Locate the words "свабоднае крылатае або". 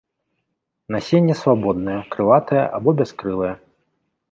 1.41-2.89